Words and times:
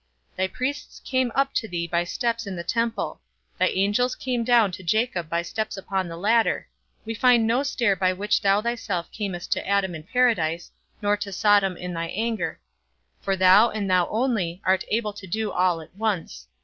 Thy 0.35 0.47
priests 0.47 0.99
came 1.05 1.31
up 1.35 1.53
to 1.53 1.67
thee 1.67 1.85
by 1.85 2.03
steps 2.05 2.47
in 2.47 2.55
the 2.55 2.63
temple; 2.63 3.21
thy 3.59 3.67
angels 3.67 4.15
came 4.15 4.43
down 4.43 4.71
to 4.71 4.81
Jacob 4.81 5.29
by 5.29 5.43
steps 5.43 5.77
upon 5.77 6.07
the 6.07 6.17
ladder; 6.17 6.67
we 7.05 7.13
find 7.13 7.45
no 7.45 7.61
stair 7.61 7.95
by 7.95 8.11
which 8.11 8.41
thou 8.41 8.63
thyself 8.63 9.11
camest 9.11 9.51
to 9.51 9.67
Adam 9.67 9.93
in 9.93 10.01
paradise, 10.01 10.71
nor 11.03 11.15
to 11.17 11.31
Sodom 11.31 11.77
in 11.77 11.93
thine 11.93 12.09
anger; 12.15 12.59
for 13.19 13.35
thou, 13.35 13.69
and 13.69 13.87
thou 13.87 14.07
only, 14.09 14.59
art 14.65 14.83
able 14.89 15.13
to 15.13 15.27
do 15.27 15.51
all 15.51 15.81
at 15.81 15.95
once. 15.95 16.47